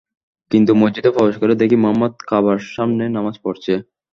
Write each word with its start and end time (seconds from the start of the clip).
কিন্তু 0.51 0.71
মসজিদে 0.81 1.09
প্রবেশ 1.11 1.35
করেই 1.39 1.59
দেখি 1.61 1.77
মুহাম্মদ 1.79 2.13
কাবার 2.29 2.59
সামনে 2.73 3.03
নামায 3.07 3.35
পড়ছে। 3.43 3.73